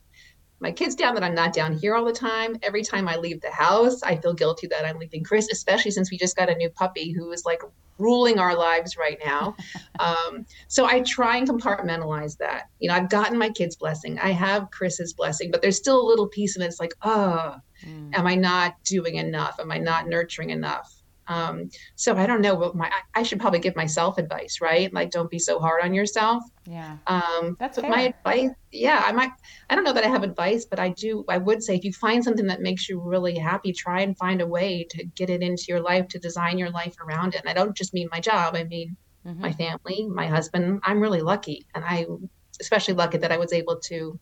my 0.64 0.72
kids 0.72 0.94
down, 0.94 1.14
that 1.14 1.22
I'm 1.22 1.34
not 1.34 1.52
down 1.52 1.76
here 1.76 1.94
all 1.94 2.06
the 2.06 2.12
time. 2.12 2.56
Every 2.62 2.82
time 2.82 3.06
I 3.06 3.16
leave 3.16 3.42
the 3.42 3.50
house, 3.50 4.02
I 4.02 4.16
feel 4.16 4.32
guilty 4.32 4.66
that 4.68 4.86
I'm 4.86 4.98
leaving 4.98 5.22
Chris, 5.22 5.46
especially 5.52 5.90
since 5.90 6.10
we 6.10 6.16
just 6.16 6.36
got 6.36 6.48
a 6.48 6.54
new 6.54 6.70
puppy 6.70 7.12
who 7.12 7.30
is 7.32 7.44
like 7.44 7.60
ruling 7.98 8.38
our 8.38 8.56
lives 8.56 8.96
right 8.96 9.18
now. 9.22 9.54
um, 10.00 10.46
so 10.68 10.86
I 10.86 11.00
try 11.00 11.36
and 11.36 11.46
compartmentalize 11.46 12.38
that. 12.38 12.70
You 12.78 12.88
know, 12.88 12.94
I've 12.94 13.10
gotten 13.10 13.36
my 13.36 13.50
kids' 13.50 13.76
blessing, 13.76 14.18
I 14.18 14.30
have 14.30 14.70
Chris's 14.70 15.12
blessing, 15.12 15.50
but 15.50 15.60
there's 15.60 15.76
still 15.76 16.00
a 16.00 16.08
little 16.08 16.28
piece, 16.28 16.56
and 16.56 16.64
it's 16.64 16.80
like, 16.80 16.94
oh, 17.02 17.56
mm. 17.84 18.16
am 18.16 18.26
I 18.26 18.34
not 18.34 18.82
doing 18.84 19.16
enough? 19.16 19.60
Am 19.60 19.70
I 19.70 19.76
not 19.76 20.08
nurturing 20.08 20.48
enough? 20.48 21.03
Um, 21.26 21.70
so 21.94 22.16
I 22.16 22.26
don't 22.26 22.42
know 22.42 22.54
what 22.54 22.74
my 22.74 22.86
I, 22.86 23.20
I, 23.20 23.22
should 23.22 23.40
probably 23.40 23.60
give 23.60 23.76
myself 23.76 24.18
advice, 24.18 24.60
right? 24.60 24.92
Like 24.92 25.10
don't 25.10 25.30
be 25.30 25.38
so 25.38 25.58
hard 25.58 25.82
on 25.82 25.94
yourself. 25.94 26.42
Yeah. 26.66 26.98
Um 27.06 27.56
that's 27.58 27.78
fair. 27.78 27.90
my 27.90 28.14
advice. 28.14 28.50
Yeah, 28.72 29.02
I 29.04 29.12
might 29.12 29.30
I 29.70 29.74
don't 29.74 29.84
know 29.84 29.92
that 29.92 30.04
I 30.04 30.08
have 30.08 30.22
advice, 30.22 30.64
but 30.64 30.78
I 30.78 30.90
do 30.90 31.24
I 31.28 31.38
would 31.38 31.62
say 31.62 31.76
if 31.76 31.84
you 31.84 31.92
find 31.92 32.22
something 32.22 32.46
that 32.46 32.60
makes 32.60 32.88
you 32.88 33.00
really 33.00 33.38
happy, 33.38 33.72
try 33.72 34.02
and 34.02 34.16
find 34.18 34.40
a 34.40 34.46
way 34.46 34.86
to 34.90 35.04
get 35.04 35.30
it 35.30 35.42
into 35.42 35.64
your 35.68 35.80
life, 35.80 36.08
to 36.08 36.18
design 36.18 36.58
your 36.58 36.70
life 36.70 36.94
around 37.00 37.34
it. 37.34 37.40
And 37.40 37.48
I 37.48 37.54
don't 37.54 37.76
just 37.76 37.94
mean 37.94 38.08
my 38.10 38.20
job, 38.20 38.54
I 38.54 38.64
mean 38.64 38.96
mm-hmm. 39.26 39.40
my 39.40 39.52
family, 39.52 40.06
my 40.08 40.26
husband. 40.26 40.80
I'm 40.84 41.00
really 41.00 41.22
lucky 41.22 41.66
and 41.74 41.84
I 41.84 42.06
especially 42.60 42.94
lucky 42.94 43.18
that 43.18 43.32
I 43.32 43.38
was 43.38 43.52
able 43.52 43.76
to 43.76 44.18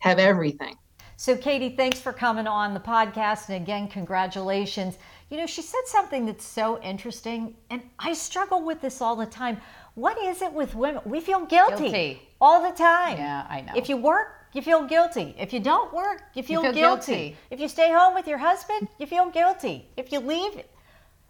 have 0.00 0.18
everything. 0.18 0.76
So 1.18 1.34
Katie, 1.34 1.70
thanks 1.70 1.98
for 1.98 2.12
coming 2.12 2.46
on 2.46 2.74
the 2.74 2.80
podcast 2.80 3.48
and 3.48 3.62
again 3.62 3.88
congratulations. 3.88 4.98
You 5.30 5.38
know, 5.38 5.46
she 5.46 5.62
said 5.62 5.80
something 5.86 6.26
that's 6.26 6.44
so 6.44 6.80
interesting, 6.82 7.56
and 7.70 7.82
I 7.98 8.12
struggle 8.12 8.62
with 8.62 8.82
this 8.82 9.00
all 9.00 9.16
the 9.16 9.26
time. 9.26 9.56
What 9.94 10.22
is 10.22 10.42
it 10.42 10.52
with 10.52 10.74
women? 10.74 11.00
We 11.06 11.20
feel 11.20 11.46
guilty, 11.46 11.84
guilty. 11.84 12.22
all 12.38 12.62
the 12.62 12.76
time. 12.76 13.16
Yeah, 13.16 13.46
I 13.48 13.62
know. 13.62 13.72
If 13.74 13.88
you 13.88 13.96
work, 13.96 14.28
you 14.52 14.60
feel 14.60 14.84
guilty. 14.84 15.34
If 15.38 15.54
you 15.54 15.60
don't 15.60 15.92
work, 15.92 16.22
you 16.34 16.42
feel, 16.42 16.62
you 16.62 16.72
feel 16.72 16.74
guilty. 16.74 17.12
guilty. 17.12 17.36
If 17.50 17.60
you 17.60 17.68
stay 17.68 17.90
home 17.90 18.14
with 18.14 18.28
your 18.28 18.38
husband, 18.38 18.86
you 18.98 19.06
feel 19.06 19.30
guilty. 19.30 19.88
If 19.96 20.12
you 20.12 20.20
leave, 20.20 20.62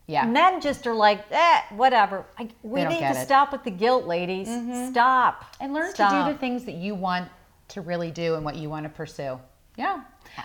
yeah. 0.09 0.27
Men 0.27 0.61
just 0.61 0.87
are 0.89 0.95
like, 0.95 1.25
eh, 1.31 1.61
whatever. 1.71 2.27
I, 2.37 2.49
we 2.63 2.85
need 2.85 2.99
to 2.99 3.11
it. 3.11 3.25
stop 3.25 3.53
with 3.53 3.63
the 3.63 3.71
guilt, 3.71 4.05
ladies. 4.05 4.49
Mm-hmm. 4.49 4.91
Stop. 4.91 5.45
And 5.61 5.73
learn 5.73 5.95
stop. 5.95 6.11
to 6.11 6.29
do 6.29 6.33
the 6.35 6.39
things 6.39 6.65
that 6.65 6.75
you 6.75 6.97
want 6.97 7.29
to 7.69 7.81
really 7.81 8.11
do 8.11 8.35
and 8.35 8.45
what 8.45 8.57
you 8.57 8.69
want 8.69 8.85
to 8.85 8.91
pursue. 8.91 9.39
Yeah. 9.77 10.03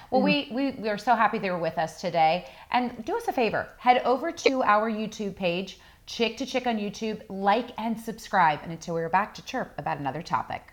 Well, 0.10 0.22
we, 0.22 0.50
we, 0.52 0.72
we 0.72 0.90
are 0.90 0.98
so 0.98 1.16
happy 1.16 1.40
they 1.40 1.52
were 1.52 1.58
with 1.58 1.78
us 1.78 2.02
today. 2.02 2.48
And 2.72 3.04
do 3.06 3.18
us 3.18 3.28
a 3.28 3.34
favor 3.34 3.68
head 3.78 4.02
over 4.06 4.32
to 4.32 4.64
our 4.64 4.92
YouTube 4.92 5.36
page, 5.36 5.80
Chick 6.06 6.38
to 6.38 6.46
Chick 6.46 6.68
on 6.68 6.78
YouTube, 6.78 7.22
like 7.30 7.72
and 7.78 8.00
subscribe. 8.00 8.60
And 8.64 8.72
until 8.72 8.96
we're 8.96 9.10
back 9.10 9.34
to 9.36 9.46
chirp 9.46 9.74
about 9.78 9.98
another 9.98 10.22
topic. 10.22 10.71